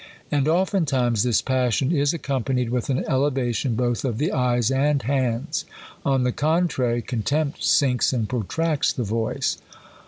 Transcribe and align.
And 0.31 0.47
oftentimes 0.47 1.21
this 1.21 1.43
passion 1.43 1.91
is 1.91 2.11
ac 2.11 2.23
companied 2.23 2.71
with 2.71 2.89
an 2.89 3.05
elevation 3.07 3.75
both 3.75 4.03
of 4.03 4.17
the 4.17 4.31
eyes 4.31 4.71
and 4.71 4.99
hands. 4.99 5.63
On 6.03 6.23
the 6.23 6.31
contrary, 6.31 7.03
contempt 7.03 7.63
sinks 7.63 8.11
and 8.11 8.27
protracts 8.27 8.91
the 8.91 9.03
voice. 9.03 9.59